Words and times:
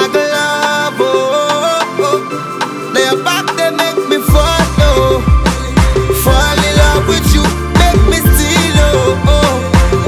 like 0.00 0.14
a 0.14 0.24
love. 0.34 0.96
Oh, 0.98 1.98
oh. 1.98 3.24
back, 3.24 3.46
make 3.76 4.00
me 4.08 4.18
fall. 4.32 4.64
Oh. 4.80 5.20
Fall 6.24 6.60
in 6.68 6.74
love 6.80 7.04
with 7.08 7.26
you, 7.34 7.44
make 7.76 8.00
me 8.08 8.18
steal. 8.32 8.78
Oh. 8.80 9.28
oh. 9.28 9.56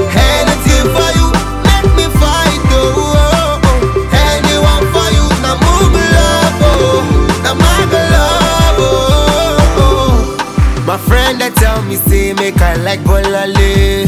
Anything 0.09 0.85
for 0.95 1.09
you, 1.17 1.27
make 1.69 1.89
me 1.97 2.05
fight. 2.17 2.61
Oh. 2.73 3.61
Anyone 4.25 4.85
for 4.93 5.07
you, 5.13 5.25
now 5.43 5.55
move 5.61 5.93
love. 6.17 6.65
Oh, 6.65 7.05
now 7.43 7.53
love. 8.15 8.77
Oh, 9.77 10.83
My 10.87 10.97
friend, 10.97 11.39
they 11.39 11.51
tell 11.51 11.81
me, 11.83 11.95
say, 11.95 12.31
I 12.31 12.75
like 12.77 13.01
Bolale. 13.01 14.07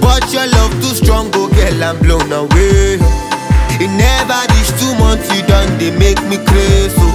But 0.00 0.32
your 0.32 0.46
love 0.46 0.72
too 0.82 0.94
strong, 0.94 1.30
go 1.30 1.48
girl, 1.48 1.84
I'm 1.84 1.98
blown 2.00 2.30
away. 2.32 3.23
It 3.80 3.90
never 3.98 4.38
reach 4.54 4.70
two 4.78 4.94
months, 5.02 5.26
you 5.34 5.42
done, 5.46 5.78
they 5.78 5.90
make 5.98 6.22
me 6.30 6.38
crazy. 6.46 6.94
So 6.94 7.06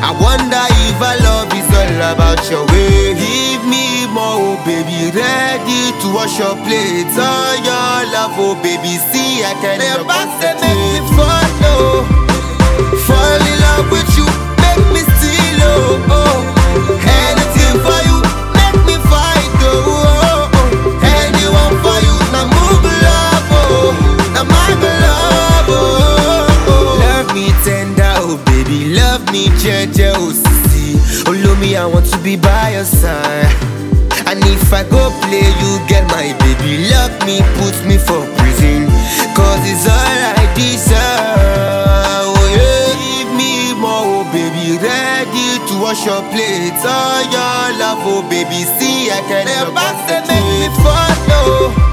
I 0.00 0.14
wonder 0.14 0.62
if 0.86 0.96
our 1.02 1.18
love 1.26 1.50
is 1.52 1.68
all 1.74 2.14
about 2.14 2.40
your 2.50 2.64
way. 2.70 3.14
Give 3.18 3.62
me 3.66 4.06
more, 4.14 4.38
oh 4.38 4.62
baby, 4.64 5.10
ready 5.10 5.90
to 6.00 6.06
wash 6.14 6.38
your 6.38 6.54
plates. 6.64 7.18
All 7.18 7.54
your 7.66 7.98
love, 8.14 8.34
oh 8.38 8.54
baby, 8.62 8.96
see 9.10 9.42
I 9.42 9.54
can 9.60 9.78
never 9.82 10.22
say 10.38 10.54
make 10.62 10.78
me 10.78 11.02
follow. 11.16 12.17
Oh 28.28 28.36
baby, 28.44 28.92
love 28.94 29.24
me 29.32 29.48
oh 29.48 30.32
sissy. 30.32 31.24
Oh, 31.26 31.32
me, 31.60 31.76
I 31.76 31.86
want 31.86 32.06
to 32.12 32.18
be 32.18 32.36
by 32.36 32.72
your 32.76 32.84
side. 32.84 33.48
And 34.28 34.44
if 34.44 34.72
I 34.72 34.84
go 34.84 35.08
play, 35.24 35.48
you 35.60 35.70
get 35.88 36.04
my 36.12 36.36
baby. 36.36 36.84
Love 36.92 37.16
me, 37.24 37.40
put 37.56 37.76
me 37.88 37.96
for 37.96 38.20
prison. 38.36 38.84
Cause 39.32 39.62
it's 39.64 39.88
all 39.88 40.20
I 40.36 40.44
deserve. 40.52 42.28
Oh, 42.28 42.44
yeah. 42.52 42.92
Give 43.00 43.32
me 43.32 43.72
more, 43.80 44.20
oh, 44.20 44.24
baby. 44.28 44.76
Ready 44.76 45.48
to 45.64 45.74
wash 45.80 46.04
your 46.04 46.20
plates. 46.28 46.84
All 46.84 47.22
your 47.32 47.80
love, 47.80 48.04
oh, 48.04 48.22
baby. 48.28 48.68
See, 48.76 49.08
I 49.10 49.24
can 49.24 49.48
never 49.48 49.88
say 50.04 50.20
make 50.28 50.44
me. 50.44 50.68
Fall 50.84 51.87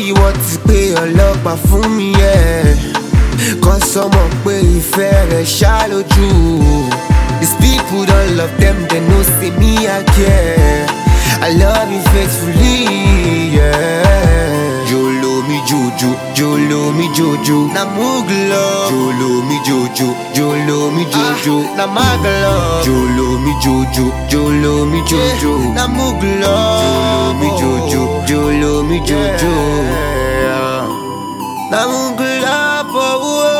My 0.00 0.06
baby, 0.06 0.12
what 0.12 0.36
is 0.38 0.56
pay 0.66 0.88
your 0.88 1.06
love 1.14 1.44
back 1.44 1.58
for 1.68 1.86
me, 1.86 2.12
yeah. 2.12 2.74
Cause 3.62 3.84
someone 3.92 4.30
pay 4.44 4.62
ìfẹ́ 4.78 5.28
rẹ̀ 5.30 5.44
ṣá 5.44 5.74
lójú. 5.90 6.28
These 7.40 7.54
people 7.60 8.06
don't 8.06 8.36
love 8.38 8.54
them, 8.62 8.76
they 8.88 9.00
know 9.08 9.22
see 9.36 9.50
me 9.60 9.72
I 9.88 10.02
care. 10.16 10.86
I 11.46 11.50
love 11.62 11.90
you 11.92 12.00
faithfully, 12.12 13.56
yeah. 13.56 14.88
Jolo 14.88 15.42
mi 15.48 15.58
jojo, 15.68 16.10
jolo 16.34 16.92
mi 16.98 17.06
jojo, 17.16 17.58
na 17.74 17.84
muglo. 17.96 18.64
Jolo 18.90 19.30
mi 19.48 19.56
jojo, 19.66 20.08
jolo 20.34 20.90
mi 20.96 21.04
ah, 21.04 21.36
jojo, 21.44 21.56
na 21.76 21.86
maglo. 21.86 22.56
Jolo 22.86 23.38
mi 23.44 23.52
jojo, 23.64 24.06
jolo 24.30 24.86
mi 24.92 25.00
jojo, 25.10 25.52
na 25.76 25.84
muglo. 25.84 25.84
Jolo 25.84 25.84
mi 25.84 25.84
jojo, 25.84 25.84
jolo 25.84 25.84
mi 25.84 25.84
jojo, 25.84 25.84
na 25.84 25.84
muglo. 25.88 26.59
Oh. 32.82 33.44
away. 33.44 33.59